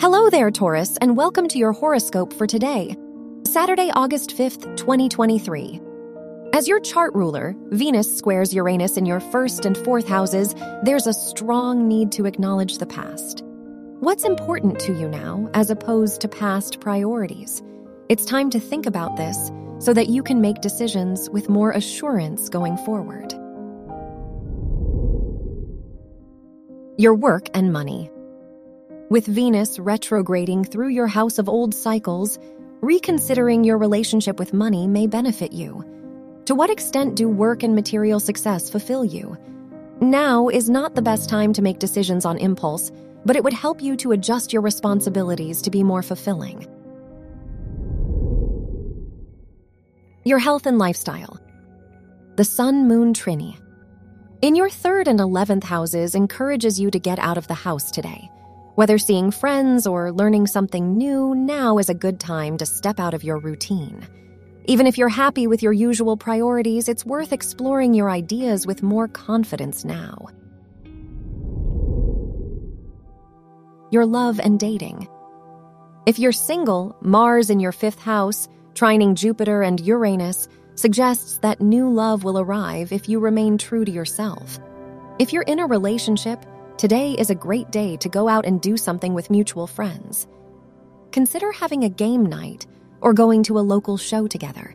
[0.00, 2.96] Hello there, Taurus, and welcome to your horoscope for today,
[3.46, 5.78] Saturday, August 5th, 2023.
[6.54, 11.12] As your chart ruler, Venus squares Uranus in your first and fourth houses, there's a
[11.12, 13.42] strong need to acknowledge the past.
[13.98, 17.62] What's important to you now, as opposed to past priorities?
[18.08, 22.48] It's time to think about this so that you can make decisions with more assurance
[22.48, 23.34] going forward.
[26.96, 28.10] Your work and money.
[29.10, 32.38] With Venus retrograding through your house of old cycles,
[32.80, 35.84] reconsidering your relationship with money may benefit you.
[36.44, 39.36] To what extent do work and material success fulfill you?
[40.00, 42.92] Now is not the best time to make decisions on impulse,
[43.26, 46.68] but it would help you to adjust your responsibilities to be more fulfilling.
[50.22, 51.36] Your health and lifestyle.
[52.36, 53.58] The Sun Moon trine.
[54.40, 58.30] In your third and 11th houses encourages you to get out of the house today.
[58.80, 63.12] Whether seeing friends or learning something new, now is a good time to step out
[63.12, 64.08] of your routine.
[64.64, 69.06] Even if you're happy with your usual priorities, it's worth exploring your ideas with more
[69.06, 70.28] confidence now.
[73.90, 75.06] Your love and dating.
[76.06, 81.92] If you're single, Mars in your fifth house, trining Jupiter and Uranus, suggests that new
[81.92, 84.58] love will arrive if you remain true to yourself.
[85.18, 86.46] If you're in a relationship,
[86.80, 90.26] Today is a great day to go out and do something with mutual friends.
[91.12, 92.66] Consider having a game night
[93.02, 94.74] or going to a local show together.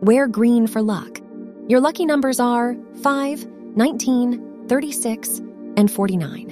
[0.00, 1.20] Wear green for luck.
[1.68, 5.38] Your lucky numbers are 5, 19, 36,
[5.76, 6.48] and 49.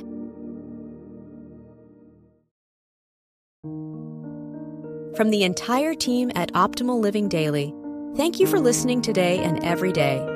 [5.17, 7.73] From the entire team at Optimal Living Daily,
[8.17, 10.36] thank you for listening today and every day